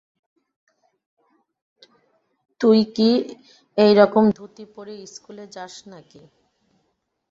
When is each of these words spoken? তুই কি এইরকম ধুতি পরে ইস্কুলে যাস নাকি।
তুই 2.61 2.79
কি 2.95 3.09
এইরকম 3.77 4.23
ধুতি 4.37 4.65
পরে 4.73 4.93
ইস্কুলে 5.05 5.45
যাস 5.55 5.73
নাকি। 5.87 6.21